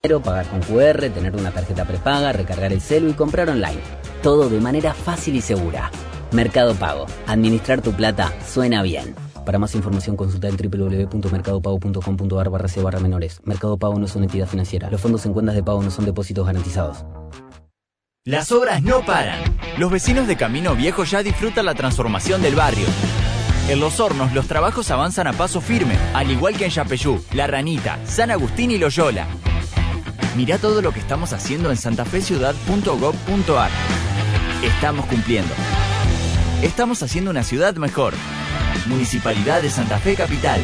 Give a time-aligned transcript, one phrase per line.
[0.00, 3.80] pagar con QR, tener una tarjeta prepaga, recargar el celu y comprar online.
[4.22, 5.90] Todo de manera fácil y segura.
[6.32, 7.06] Mercado Pago.
[7.26, 9.14] Administrar tu plata suena bien.
[9.44, 13.40] Para más información consulta en www.mercadopago.com.ar barra C barra menores.
[13.44, 14.90] Mercado Pago no es una entidad financiera.
[14.90, 17.04] Los fondos en cuentas de pago no son depósitos garantizados.
[18.24, 19.38] Las obras no paran.
[19.78, 22.86] Los vecinos de Camino Viejo ya disfrutan la transformación del barrio.
[23.68, 27.46] En Los Hornos los trabajos avanzan a paso firme, al igual que en Yapeyú, La
[27.46, 29.26] Ranita, San Agustín y Loyola.
[30.36, 33.70] Mirá todo lo que estamos haciendo en santafeciudad.gov.ar.
[34.62, 35.52] Estamos cumpliendo.
[36.62, 38.14] Estamos haciendo una ciudad mejor.
[38.86, 40.60] Municipalidad de Santa Fe Capital.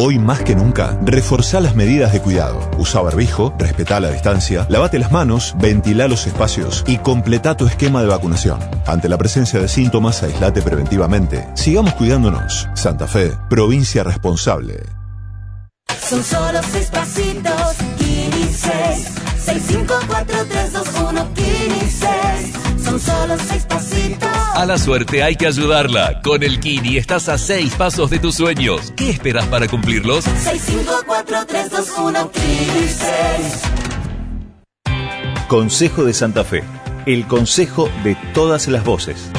[0.00, 2.70] Hoy más que nunca, reforzá las medidas de cuidado.
[2.78, 8.00] Usa barbijo, respetá la distancia, lavate las manos, ventilá los espacios y completá tu esquema
[8.00, 8.60] de vacunación.
[8.86, 11.48] Ante la presencia de síntomas, aislate preventivamente.
[11.54, 12.68] Sigamos cuidándonos.
[12.74, 14.84] Santa Fe, provincia responsable.
[16.08, 17.27] Son solo seis pasitos,
[18.68, 19.08] 6.
[19.44, 22.58] 6, 5, 4, 3, 2, 1, Kini 6.
[22.88, 24.28] Son solo seis pasitos.
[24.54, 26.22] A la suerte hay que ayudarla.
[26.22, 28.92] Con el Kini estás a seis pasos de tus sueños.
[28.96, 30.24] ¿Qué esperas para cumplirlos?
[30.24, 33.62] 6, 5, 4, 3, 2, 1, Kini 6.
[35.48, 36.64] Consejo de Santa Fe.
[37.04, 39.30] El consejo de todas las voces.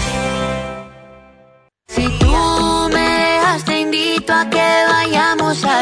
[1.88, 4.89] Si tú me dejas, te invito a que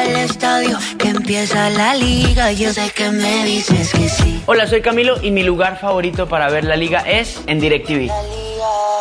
[0.08, 0.78] al estadio.
[0.98, 2.52] Que empieza la liga.
[2.52, 4.44] Yo sé que me dices que sí.
[4.46, 8.10] Hola, soy Camilo y mi lugar favorito para ver la liga es en DirecTV.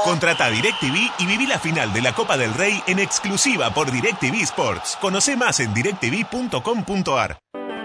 [0.05, 4.43] Contrata DirecTV y viví la final de la Copa del Rey en exclusiva por DirecTV
[4.43, 4.97] Sports.
[5.01, 7.39] Conoce más en directv.com.ar.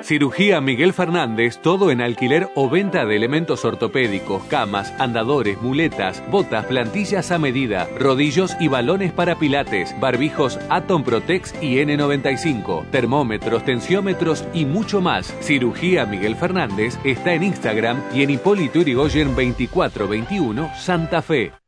[0.03, 6.65] Cirugía Miguel Fernández, todo en alquiler o venta de elementos ortopédicos, camas, andadores, muletas, botas,
[6.65, 14.45] plantillas a medida, rodillos y balones para pilates, barbijos Atom Protex y N95, termómetros, tensiómetros
[14.53, 15.33] y mucho más.
[15.41, 21.60] Cirugía Miguel Fernández está en Instagram y en Hipólito Yrigoyen 2421 Santa Fe.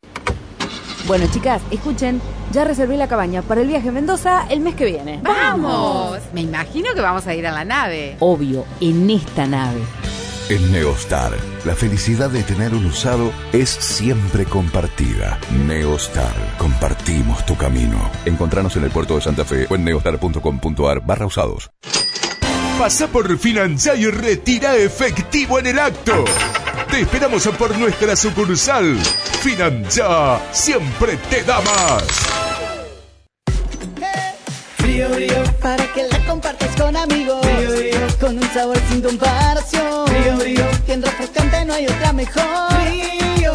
[1.06, 2.22] Bueno, chicas, escuchen,
[2.54, 5.20] ya reservé la cabaña para el viaje a Mendoza el mes que viene.
[5.22, 6.20] ¡Vamos!
[6.34, 8.16] Me imagino que vamos a ir a la nave.
[8.20, 9.82] Obvio, en esta nave.
[10.50, 11.32] En Neostar,
[11.66, 15.40] la felicidad de tener un usado es siempre compartida.
[15.66, 17.98] Neostar, compartimos tu camino.
[18.26, 21.70] Encontranos en el puerto de Santa Fe o en neostar.com.ar barra usados.
[22.80, 26.26] Pasa por Financiar y retira efectivo en el acto.
[26.90, 28.98] Te esperamos por nuestra sucursal.
[29.44, 32.04] Financia siempre te da más.
[34.78, 37.46] Frío, frío, para que la compartas con amigos.
[37.46, 40.08] Frío, frío, con un sabor sin comparación.
[40.08, 42.72] Frío, frío, que en refrescante no hay otra mejor.
[42.84, 43.54] Frío.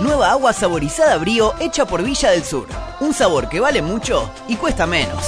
[0.00, 2.68] Nueva agua saborizada Brío hecha por Villa del Sur.
[3.00, 5.24] Un sabor que vale mucho y cuesta menos.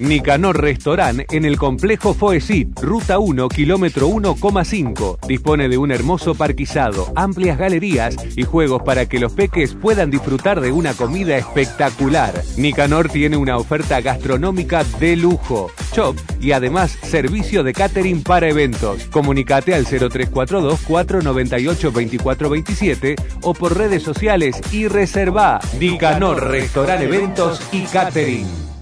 [0.00, 5.24] Nicanor Restaurant en el complejo Foesit, ruta 1, kilómetro 1,5.
[5.28, 10.60] Dispone de un hermoso parquizado, amplias galerías y juegos para que los peques puedan disfrutar
[10.60, 12.34] de una comida espectacular.
[12.56, 19.04] Nicanor tiene una oferta gastronómica de lujo, shop y además servicio de catering para eventos.
[19.12, 27.84] Comunicate al 0342 498 2427 o por redes sociales y reserva Nicanor Restaurant Eventos y
[27.84, 28.73] Catering.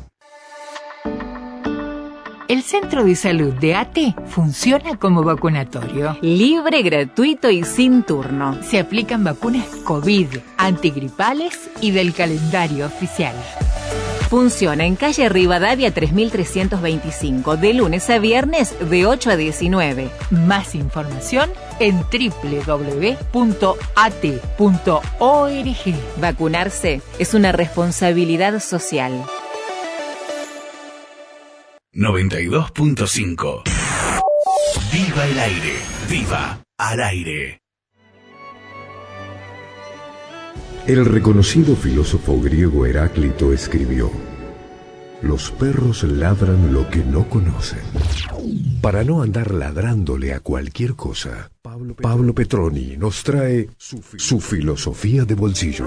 [2.52, 6.18] El centro de salud de ATE funciona como vacunatorio.
[6.20, 8.62] Libre, gratuito y sin turno.
[8.62, 10.26] Se aplican vacunas COVID,
[10.58, 13.34] antigripales y del calendario oficial.
[14.28, 20.10] Funciona en calle Rivadavia 3325, de lunes a viernes de 8 a 19.
[20.30, 21.50] Más información
[21.80, 23.32] en www.at.org.
[26.20, 29.24] Vacunarse es una responsabilidad social.
[31.94, 33.64] 92.5.
[34.90, 35.74] Viva el aire.
[36.08, 37.60] Viva al aire.
[40.86, 44.10] El reconocido filósofo griego Heráclito escribió,
[45.20, 47.82] Los perros ladran lo que no conocen.
[48.80, 55.86] Para no andar ladrándole a cualquier cosa, Pablo Petroni nos trae su filosofía de bolsillo.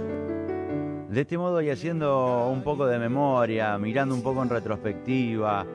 [1.11, 5.65] De este modo y haciendo un poco de memoria, mirando un poco en retrospectiva,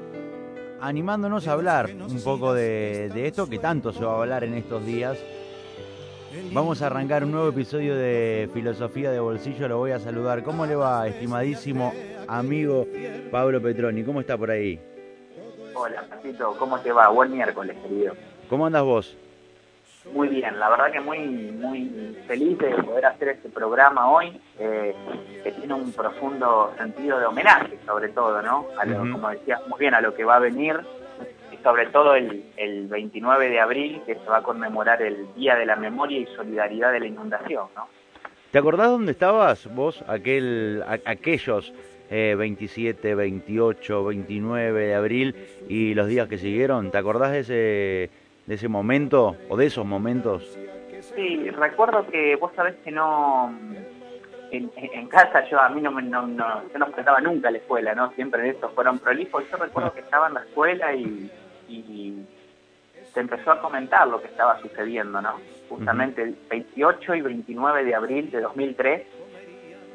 [0.81, 4.55] animándonos a hablar un poco de, de, esto que tanto se va a hablar en
[4.55, 5.19] estos días.
[6.53, 9.69] Vamos a arrancar un nuevo episodio de Filosofía de Bolsillo.
[9.69, 10.43] Lo voy a saludar.
[10.43, 11.93] ¿Cómo le va, estimadísimo
[12.27, 12.87] amigo
[13.31, 14.05] Pablo Petroni?
[14.05, 14.81] ¿Cómo está por ahí?
[15.75, 16.57] Hola, Patito.
[16.59, 17.09] ¿Cómo te va?
[17.09, 18.15] Buen miércoles, querido.
[18.49, 19.15] ¿Cómo andas vos?
[20.13, 24.95] Muy bien, la verdad que muy muy feliz de poder hacer este programa hoy, eh,
[25.45, 28.67] que tiene un profundo sentido de homenaje, sobre todo, ¿no?
[28.79, 28.99] A lo.
[29.13, 30.81] Como decías muy bien, a lo que va a venir,
[31.53, 35.55] y sobre todo el, el 29 de abril, que se va a conmemorar el Día
[35.57, 37.89] de la Memoria y Solidaridad de la Inundación, ¿no?
[38.53, 41.75] ¿Te acordás dónde estabas vos aquel, a- aquellos
[42.11, 45.35] eh, 27, 28, 29 de abril
[45.69, 46.91] y los días que siguieron?
[46.91, 48.11] ¿Te acordás de ese,
[48.47, 50.59] de ese momento o de esos momentos?
[51.15, 53.55] Sí, recuerdo que vos sabés que no...
[54.51, 56.87] En, casa yo a mí no me no, no, yo no
[57.21, 58.13] nunca a la escuela, ¿no?
[58.13, 59.45] Siempre en esto fueron prolijos.
[59.51, 61.31] Yo recuerdo que estaba en la escuela y,
[61.69, 62.25] y
[63.13, 65.35] se empezó a comentar lo que estaba sucediendo, ¿no?
[65.69, 69.03] Justamente el 28 y 29 de abril de 2003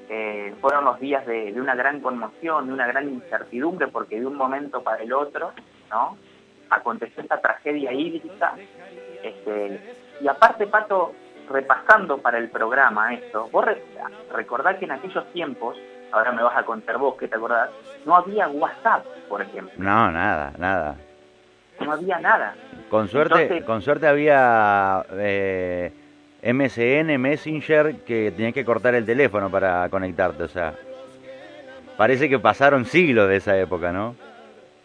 [0.09, 4.27] eh, fueron los días de, de una gran conmoción, de una gran incertidumbre, porque de
[4.27, 5.53] un momento para el otro,
[5.89, 6.17] ¿no?
[6.71, 8.53] Aconteció esta tragedia hídrica.
[9.23, 9.79] Este,
[10.21, 11.13] y aparte, Pato,
[11.49, 13.83] repasando para el programa esto, vos re-
[14.33, 15.77] recordás que en aquellos tiempos,
[16.11, 17.69] ahora me vas a contar vos que te acordás,
[18.05, 20.95] no había WhatsApp, por ejemplo, No, nada, nada.
[21.79, 22.55] no había nada.
[22.89, 25.91] Con suerte, Entonces- con suerte había eh,
[26.41, 30.73] MSN, Messenger, que tenías que cortar el teléfono para conectarte, o sea,
[31.97, 34.15] parece que pasaron siglos de esa época, ¿no?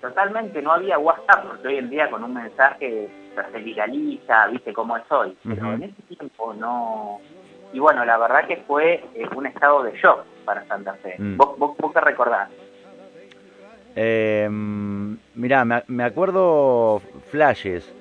[0.09, 3.09] Totalmente, no había WhatsApp, porque hoy en día con un mensaje
[3.53, 5.37] se viraliza, viste cómo es hoy.
[5.45, 7.21] Pero en ese tiempo no...
[7.73, 11.17] Y bueno, la verdad que fue eh, un estado de shock para Santa Fe.
[11.19, 11.37] Mm.
[11.37, 12.49] ¿Vos, vos, vos qué recordás?
[13.97, 17.93] Eh, mirá, me, me acuerdo flashes.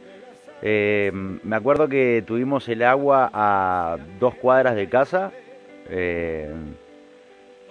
[0.62, 5.31] Eh, me acuerdo que tuvimos el agua a dos cuadras de casa.
[5.90, 6.54] Eh,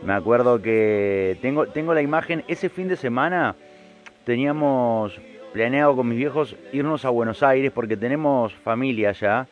[0.02, 3.54] me acuerdo que tengo, tengo la imagen, ese fin de semana
[4.24, 5.20] teníamos
[5.52, 9.46] planeado con mis viejos irnos a Buenos Aires porque tenemos familia allá.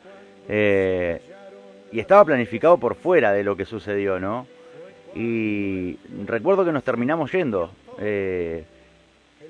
[0.49, 1.21] eh,
[1.93, 4.47] y estaba planificado por fuera de lo que sucedió, ¿no?
[5.15, 7.71] Y recuerdo que nos terminamos yendo.
[8.01, 8.65] eh,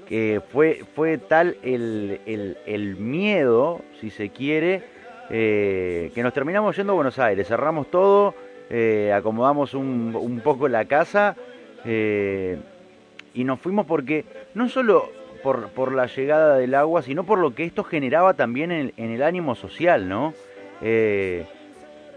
[0.09, 2.21] que fue, fue tal el,
[2.67, 4.83] el, miedo, si se quiere,
[5.31, 7.47] eh, que nos terminamos yendo a Buenos Aires.
[7.49, 8.35] Cerramos todo,
[9.15, 11.37] acomodamos un, poco la casa
[11.85, 15.11] y nos fuimos porque no solo
[15.43, 19.11] por, por la llegada del agua, sino por lo que esto generaba también en, en
[19.11, 20.35] el ánimo social, ¿no?
[20.81, 21.45] Eh,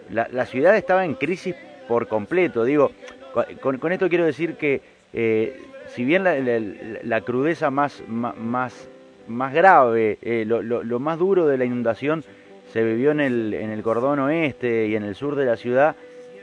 [0.09, 1.55] la, ciudad estaba en crisis
[1.87, 2.63] por completo.
[2.63, 2.91] Digo,
[3.61, 4.81] con, esto quiero decir que
[5.13, 8.87] eh, si bien la, crudeza más, más,
[9.27, 12.23] más grave, eh, lo, lo- lo más duro de la inundación
[12.71, 15.95] se vivió en el, en el cordón oeste y en el sur de la ciudad,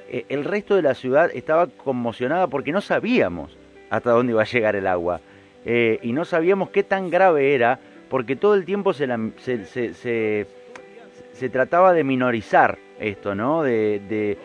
[0.09, 3.57] eh, el resto de la ciudad estaba conmocionada porque no sabíamos
[3.91, 5.21] hasta dónde iba a llegar el agua.
[5.65, 7.79] Eh, y no sabíamos qué tan grave era,
[8.09, 9.95] porque todo el tiempo se, la- se- se-
[11.51, 13.63] trataba de minorizar esto, ¿no?
[13.63, 14.39] De, de-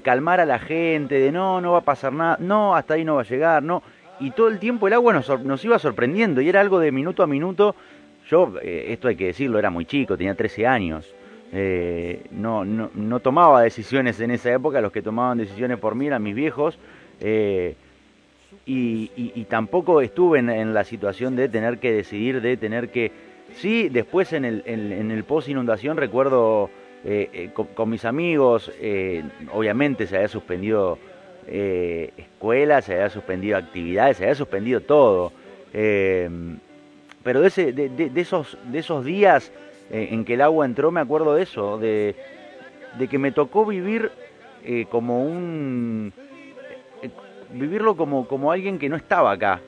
[0.00, 3.16] calmar a la gente, de no, no va a pasar nada, no, hasta ahí no
[3.16, 3.82] va a llegar, no.
[4.20, 7.22] Y todo el tiempo el agua nos, nos iba sorprendiendo y era algo de minuto
[7.22, 7.74] a minuto.
[8.30, 11.12] Yo, eh, esto hay que decirlo, era muy chico, tenía 13 años.
[11.52, 16.06] Eh, no, no, no tomaba decisiones en esa época, los que tomaban decisiones por mí
[16.06, 16.78] eran mis viejos.
[18.66, 23.12] Y, y- y tampoco estuve en, la situación de tener que decidir, de tener que...
[23.56, 26.70] Sí, después en el, en, el post inundación recuerdo
[27.04, 30.98] eh, eh, con, mis amigos, eh, obviamente se había suspendido
[31.46, 35.30] escuelas, se había suspendido actividades, se había suspendido todo.
[37.22, 39.52] Pero de, ese, de, de- de esos, de esos días
[39.90, 42.14] en que el agua entró, me acuerdo de eso, de,
[42.98, 44.10] de que me tocó vivir
[44.88, 46.12] como un...
[47.54, 49.60] vivirlo como, como alguien que no estaba acá,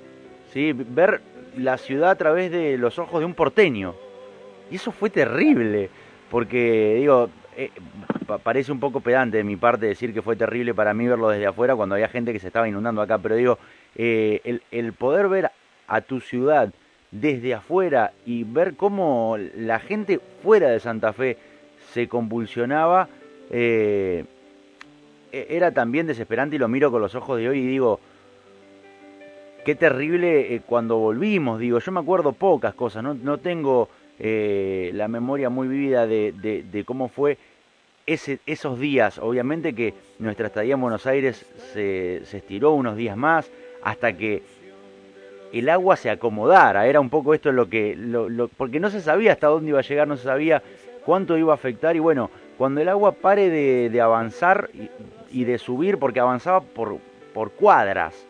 [0.53, 0.73] ¿sí?
[0.73, 1.21] ver
[1.57, 3.95] la ciudad a través de los ojos de un porteño.
[4.71, 5.89] Y eso fue terrible,
[6.31, 7.71] porque digo, eh,
[8.27, 11.29] pa- parece un poco pedante de mi parte decir que fue terrible para mí verlo
[11.29, 13.59] desde afuera cuando había gente que se estaba inundando acá, pero digo,
[13.95, 15.51] eh, el, poder ver
[15.87, 16.73] a tu ciudad
[17.13, 21.39] desde afuera y ver cómo la gente fuera de Santa Fe
[21.93, 23.09] se convulsionaba,
[23.51, 24.25] eh,
[25.33, 28.01] era también desesperante y lo miro con los ojos de hoy y digo,
[29.65, 34.91] qué terrible eh, cuando volvimos, digo, yo me acuerdo pocas cosas, no, no tengo eh,
[34.95, 37.37] la memoria muy vívida de, de- cómo fue
[38.07, 43.17] ese, esos días, obviamente que nuestra estadía en Buenos Aires se, se estiró unos días
[43.17, 43.51] más
[43.83, 44.43] hasta que
[45.53, 49.33] el agua se acomodara, era un poco esto lo que, lo- porque no se sabía
[49.33, 50.63] hasta dónde iba a llegar, no se sabía
[51.05, 51.97] cuánto iba a afectar.
[51.97, 54.69] Y bueno, cuando el agua pare de, de avanzar
[55.37, 56.99] y, de subir, porque avanzaba por,
[57.35, 58.27] por cuadras,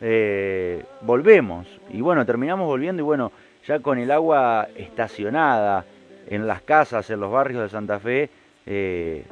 [0.00, 1.66] eh, volvemos.
[1.90, 3.32] Y bueno, terminamos volviendo y bueno,
[3.66, 5.84] ya con el agua estacionada
[6.26, 8.30] en las casas, en los barrios de Santa Fe,
[8.66, 9.24] eh,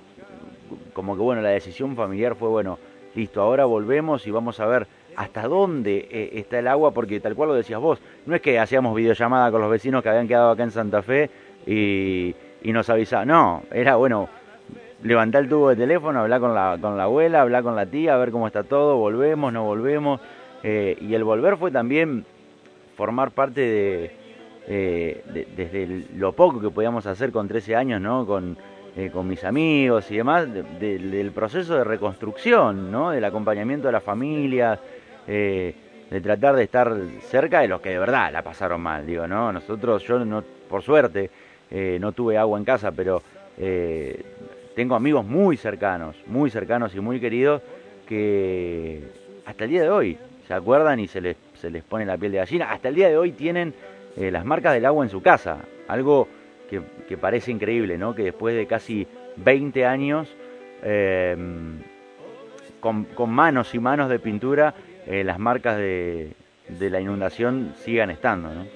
[0.93, 2.79] como que bueno, la decisión familiar fue bueno,
[3.15, 7.35] listo, ahora volvemos y vamos a ver hasta dónde eh, está el agua, porque tal
[7.35, 10.51] cual lo decías vos, no es que hacíamos videollamada con los vecinos que habían quedado
[10.51, 11.31] acá en Santa Fe
[11.67, 14.29] y, y nos avisaban, no, era bueno,
[15.03, 18.15] levantar el tubo de teléfono, hablar con la, con la abuela, hablar con la tía,
[18.15, 20.21] a ver cómo está todo, volvemos, no volvemos,
[20.63, 22.25] eh, y el volver fue también
[22.97, 24.11] formar parte de,
[24.67, 28.27] eh, de- desde lo poco que podíamos hacer con 13 años, ¿no?
[28.27, 28.57] Con,
[28.97, 33.11] eh, con mis amigos y demás, de- de- del proceso de reconstrucción, ¿no?
[33.11, 34.79] Del acompañamiento de las familias,
[35.27, 35.75] de
[36.23, 39.53] tratar de estar cerca de los que de verdad la pasaron mal, digo, ¿no?
[39.53, 41.31] Nosotros, yo no, por suerte,
[42.01, 43.21] no tuve agua en casa, pero
[44.77, 47.63] tengo amigos muy cercanos, muy cercanos y muy queridos
[48.07, 49.03] que
[49.47, 52.33] hasta el día de hoy se acuerdan y se les, se les pone la piel
[52.33, 52.71] de gallina.
[52.71, 53.73] Hasta el día de hoy tienen
[54.19, 55.61] eh, las marcas del agua en su casa.
[55.89, 56.29] Algo
[56.69, 58.15] que, parece increíble, ¿no?
[58.15, 59.07] Que después de casi
[59.37, 60.29] 20 años,
[60.83, 61.35] eh,
[62.79, 64.75] con, con manos y manos de pintura,
[65.07, 66.35] eh, las marcas de,
[66.69, 68.67] de la inundación sigan estando, ¿no?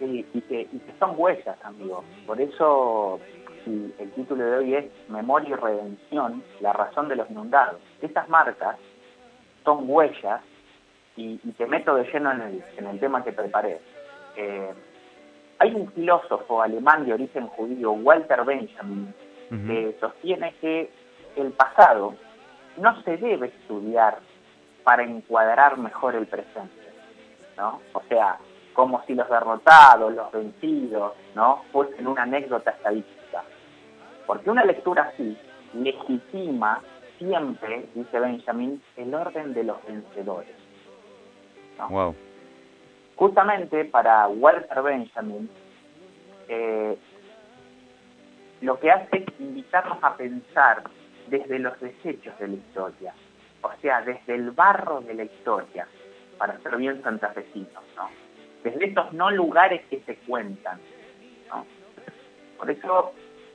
[0.00, 2.04] Sí, y que, y que son huellas, amigos.
[2.26, 3.20] Por eso
[3.64, 7.80] si el título de hoy es Memoria y Redención, la razón de los inundados.
[8.00, 8.76] Estas marcas
[9.64, 10.40] son huellas
[11.16, 13.80] y, y te meto de lleno en el, en el tema que preparé.
[14.36, 14.72] Eh,
[15.58, 19.14] hay un filósofo alemán de origen judío, Walter Benjamin,
[19.48, 20.90] que sostiene que
[21.36, 22.14] el pasado
[22.78, 24.18] no se debe estudiar
[24.82, 26.88] para encuadrar mejor el presente,
[27.56, 27.80] ¿no?
[27.92, 28.38] O sea,
[28.72, 31.62] como si los derrotados, los vencidos, ¿no?
[31.70, 33.21] Fuesen una anécdota estadística.
[34.32, 35.36] Porque una lectura así
[35.74, 36.80] legitima
[37.18, 40.56] siempre, dice Benjamin, el orden de los vencedores.
[41.90, 42.14] Wow.
[43.16, 45.50] Justamente para Walter Benjamin,
[46.48, 46.96] eh,
[48.62, 50.82] lo que hace es invitarnos a pensar
[51.26, 53.14] desde los desechos de la historia,
[53.60, 55.86] o sea, desde el barro de la historia,
[56.38, 58.08] para ser bien santafesinos, ¿no?
[58.64, 60.80] Desde estos no lugares que se cuentan,
[61.50, 61.66] ¿no?
[62.56, 63.12] Por eso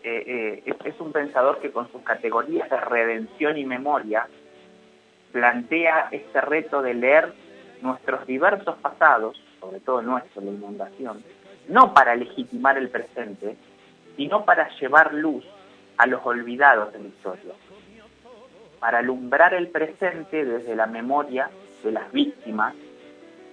[0.10, 4.26] eh, eh, es, un pensador que con sus categorías de redención y memoria
[5.34, 7.34] plantea este reto de leer
[7.82, 11.22] nuestros diversos pasados, sobre todo nuestro, la inundación,
[11.68, 13.58] no para legitimar el presente,
[14.16, 15.44] sino para llevar luz
[15.98, 17.54] a los olvidados de la historia,
[18.80, 21.50] para alumbrar el presente desde la memoria
[21.84, 22.74] de las víctimas,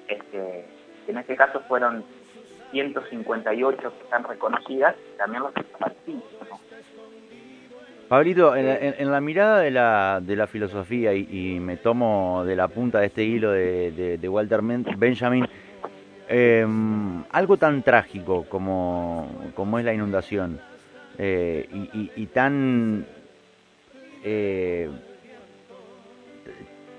[0.06, 0.66] este,
[1.04, 2.04] que en este caso fueron
[2.74, 6.22] 158 que están reconocidas, también los desaparecidos.
[6.50, 6.58] ¿no?
[8.08, 11.76] Pablito, en la, en- en la mirada de la, de la filosofía, y, y me
[11.76, 15.46] tomo de la punta de este hilo de, de- de Walter Benjamin,
[16.28, 16.66] eh,
[17.30, 20.58] algo tan trágico como, como es la inundación,
[21.18, 23.06] eh, y, y- y tan...
[24.24, 24.90] eh,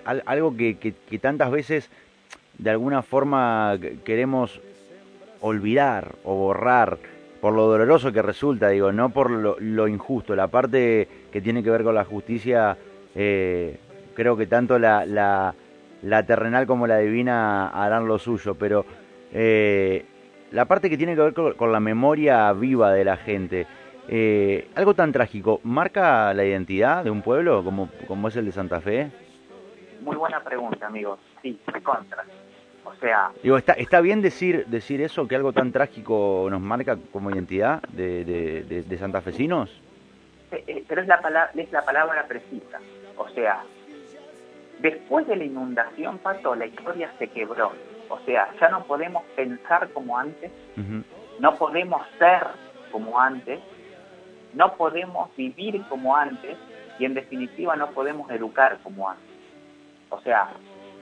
[0.05, 1.89] al- algo que, que- que tantas veces
[2.57, 4.61] de alguna forma que- queremos
[5.45, 6.97] olvidar o borrar
[7.39, 10.35] por lo doloroso que resulta, digo, no por lo, lo injusto.
[10.35, 12.75] La parte que tiene que ver con la justicia,
[13.13, 13.77] eh,
[14.15, 15.53] creo que tanto la, la,
[16.01, 18.85] la terrenal como la divina harán lo suyo, pero
[19.31, 20.03] eh,
[20.51, 23.67] la parte que tiene que ver con, la memoria viva de la gente,
[24.07, 28.51] eh, algo tan trágico, ¿marca la identidad de un pueblo como, como es el de
[28.51, 29.11] Santa Fe?
[30.01, 31.19] Muy buena pregunta, amigos.
[31.43, 32.25] Sí, contra.
[32.85, 36.97] O sea, Digo, ¿está, ¿está bien decir, decir eso, que algo tan trágico nos marca
[37.11, 39.69] como identidad de, de, de- de santafesinos?
[40.51, 42.79] eh, eh, pero es la, palabra, es la palabra precisa.
[43.17, 43.63] O sea,
[44.79, 47.71] después de la inundación, Pato, la historia se quebró.
[48.09, 50.51] O sea, ya no podemos pensar como antes,
[51.39, 52.45] no podemos ser
[52.91, 53.59] como antes,
[54.53, 56.55] no podemos vivir como antes
[56.99, 59.25] y en definitiva no podemos educar como antes.
[60.11, 60.49] O sea,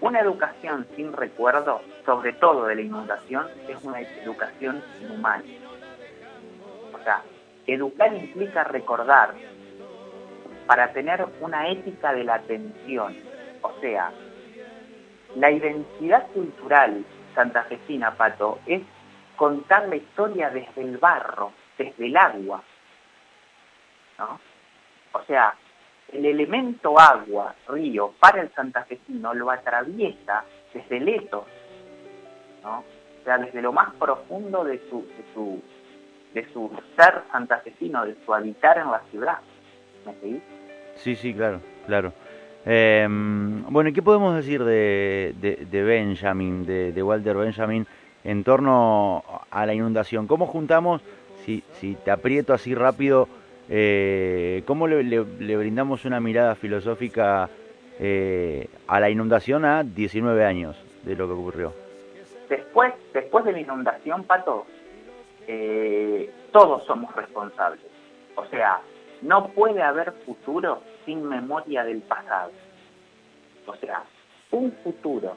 [0.03, 5.43] una educación sin recuerdo, sobre todo de la inundación, es una educación inhumana.
[6.93, 7.23] O sea,
[7.67, 9.33] educar implica recordar
[10.67, 13.15] para tener una ética de la atención.
[13.61, 14.11] O sea,
[15.37, 18.81] la identidad cultural santafesina, Pato, es
[19.37, 22.61] contar la historia desde el barro, desde el agua.
[24.19, 24.37] ¿no?
[25.13, 25.55] O sea,
[26.13, 31.45] el elemento agua, río, para el santafesino lo atraviesa desde el etos,
[32.63, 32.79] ¿no?
[32.79, 35.61] O sea, desde lo más profundo de su, de su,
[36.33, 39.37] de su ser santafesino, de su habitar en la ciudad.
[40.05, 40.43] ¿Me seguís?
[40.95, 42.13] Sí, sí, claro, claro.
[42.65, 47.87] Eh, bueno, ¿y qué podemos decir de, de, de Benjamin, de, de Walter Benjamin,
[48.23, 50.27] en torno a la inundación?
[50.27, 51.01] ¿Cómo juntamos,
[51.45, 53.27] si, si te aprieto así rápido,
[53.75, 55.19] eh, cómo le,
[55.57, 57.49] brindamos una mirada filosófica
[57.99, 61.73] eh, a la inundación a 19 años de lo que ocurrió?
[62.47, 64.67] Después, después de la inundación, Pato,
[65.47, 67.81] eh, todos somos responsables.
[68.35, 68.79] O sea,
[69.23, 72.51] no puede haber futuro sin memoria del pasado.
[73.65, 74.03] O sea,
[74.51, 75.35] un futuro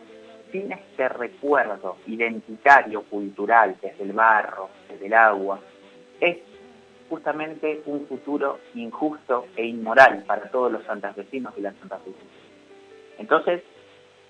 [0.52, 5.58] sin este recuerdo identitario, cultural, desde el barro, desde el agua,
[6.20, 6.36] es
[7.08, 12.34] justamente un futuro injusto e inmoral para todos los santafesinos y las santafesinas.
[13.18, 13.62] Entonces,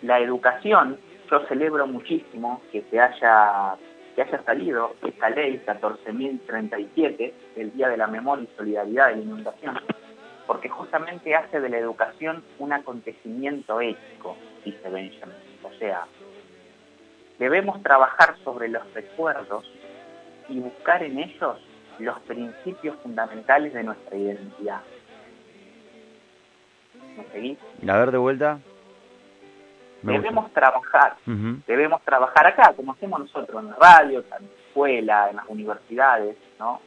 [0.02, 0.98] la educación,
[1.30, 3.76] yo celebro muchísimo que se haya,
[4.14, 9.22] que haya salido esta ley 14.037, el Día de la Memoria y Solidaridad de la
[9.22, 9.78] Inundación,
[10.46, 15.36] porque justamente hace de la educación un acontecimiento ético, dice Benjamin.
[15.62, 16.06] O sea,
[17.38, 19.64] debemos trabajar sobre los recuerdos
[20.48, 21.58] y buscar en ellos
[21.98, 24.80] los principios fundamentales de nuestra identidad.
[27.16, 27.58] ¿Me seguís?
[27.88, 28.58] A ver, de vuelta.
[30.02, 30.28] Me gusta.
[30.28, 31.16] Debemos trabajar,
[31.66, 34.36] debemos trabajar acá, como hacemos nosotros en la radio, en la
[34.68, 36.80] escuela, en las universidades, ¿no?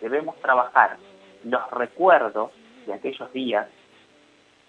[0.00, 0.96] Debemos trabajar
[1.44, 2.50] los recuerdos
[2.86, 3.68] de aquellos días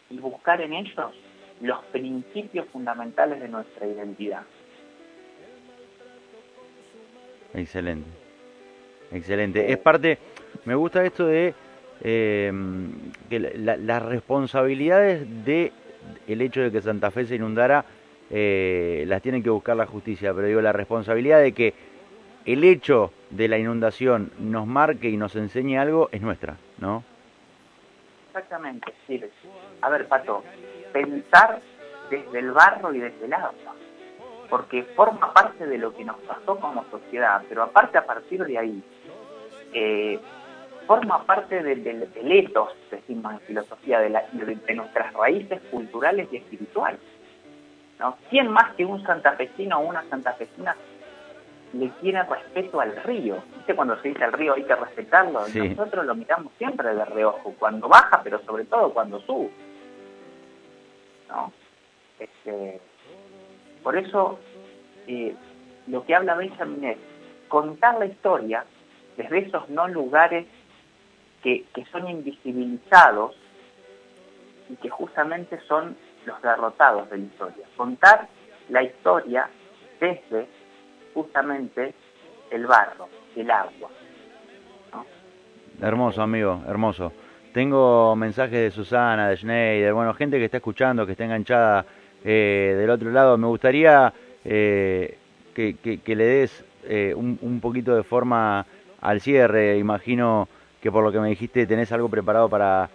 [0.10, 1.12] y buscar en ellos
[1.60, 4.44] los principios fundamentales de nuestra identidad.
[7.54, 8.27] Excelente.
[9.12, 9.72] Excelente.
[9.72, 10.18] Es parte,
[10.66, 11.54] me gusta esto de
[12.04, 12.52] eh,
[13.30, 15.72] que la- la- las responsabilidades de
[16.28, 17.86] el hecho de que Santa Fe se inundara
[18.30, 21.74] eh, las tiene que buscar la justicia, pero digo, la responsabilidad de que
[22.46, 27.04] el hecho de la inundación nos marque y nos enseñe algo es nuestra, ¿no?
[28.28, 29.22] Exactamente, sí.
[29.82, 30.44] A ver, Pato,
[30.94, 31.60] pensar
[32.10, 33.52] desde el barro y desde el agua,
[34.50, 38.58] porque forma parte de lo que nos pasó como sociedad, pero aparte a partir de
[38.58, 38.84] ahí,
[39.74, 40.20] eh,
[40.86, 45.62] forma parte del, del, del ethos, decimos en filosofía, de, la- de- de nuestras raíces
[45.72, 47.00] culturales y espirituales.
[48.00, 48.16] ¿no?
[48.30, 50.76] ¿Quién más que un santafesino o una santafesina
[51.74, 53.44] le tiene respeto al río?
[53.56, 55.46] ¿Viste cuando se dice al río hay que respetarlo?
[55.48, 55.60] Sí.
[55.70, 59.50] Nosotros lo miramos siempre de reojo, cuando baja, pero sobre todo cuando sube.
[61.30, 61.52] ¿no?
[62.20, 62.80] Este,
[63.88, 64.38] por eso,
[65.08, 65.34] eh,
[65.88, 66.98] lo que habla Benjamin es
[67.48, 68.66] contar la historia
[69.16, 70.46] desde esos no lugares
[71.42, 73.34] que, que son invisibilizados
[74.68, 75.96] y que justamente son
[76.26, 77.66] los derrotados de la historia.
[77.78, 78.28] Contar
[78.68, 79.50] la historia
[80.02, 80.50] desde
[81.14, 81.94] justamente
[82.52, 83.90] el barro, el agua.
[85.82, 87.14] Hermoso, amigo, hermoso.
[87.54, 91.86] Tengo mensajes de Susana, de Schneider, bueno, gente que está escuchando, que está enganchada
[92.30, 93.38] eh, del otro lado.
[93.38, 94.14] Me gustaría
[94.44, 95.18] eh,
[95.56, 98.66] que, le des eh, un, un poquito de forma
[99.00, 99.78] al cierre.
[99.78, 100.50] Imagino
[100.82, 102.90] que por lo que me dijiste tenés algo preparado para,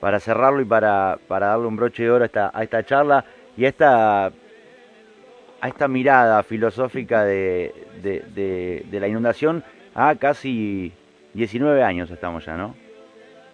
[0.00, 3.24] para cerrarlo y para, para darle un broche de oro a esta, a esta charla
[3.56, 9.62] y a esta, a esta mirada filosófica de, de, la inundación
[9.94, 10.92] a casi
[11.34, 12.74] 19 años estamos ya, ¿no?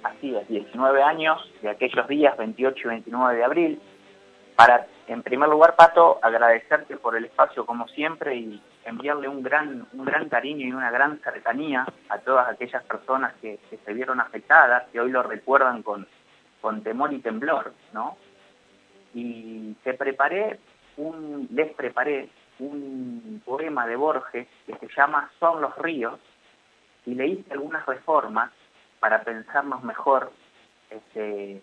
[0.02, 3.80] Así es, 19 años de aquellos días, 28 y 29 de abril,
[4.56, 9.86] para En primer lugar, Pato, agradecerte por el espacio como siempre y enviarle un gran,
[9.94, 14.86] un gran cariño y una gran cercanía a todas aquellas personas que, se vieron afectadas,
[14.92, 16.06] que hoy lo recuerdan con,
[16.60, 18.18] con temor y temblor, ¿no?
[19.14, 20.58] Y te preparé
[21.50, 26.18] les preparé un poema de Borges que se llama Son los ríos
[27.06, 28.50] y le hice algunas reformas
[29.00, 30.32] para pensarnos mejor
[30.90, 31.62] este,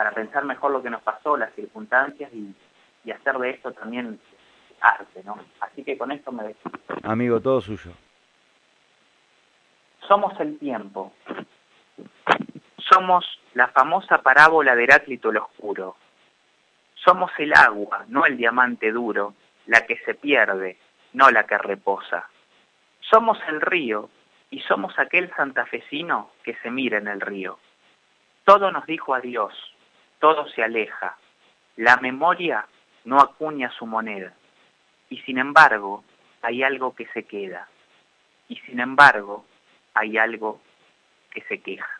[0.00, 2.54] para pensar mejor lo que nos pasó, las circunstancias y,
[3.04, 4.18] y hacer de esto también
[4.80, 5.38] arte, ¿no?
[5.60, 6.78] Así que con esto me despido.
[7.02, 7.90] Amigo, todo suyo.
[10.08, 11.12] Somos el tiempo.
[12.78, 15.96] Somos la famosa parábola de Heráclito el Oscuro.
[16.94, 19.34] Somos el agua, no el diamante duro,
[19.66, 20.78] la que se pierde,
[21.12, 22.26] no la que reposa.
[23.00, 24.08] Somos el río
[24.48, 27.58] y somos aquel santafesino que se mira en el río.
[28.46, 29.52] Todo nos dijo adiós,
[30.20, 31.16] todo se aleja.
[31.76, 32.66] La memoria
[33.04, 34.32] no acuña su moneda.
[35.08, 36.04] Y sin embargo,
[36.42, 37.68] hay algo que se queda.
[38.48, 39.44] Y sin embargo,
[39.94, 40.60] hay algo
[41.32, 41.99] que se queja.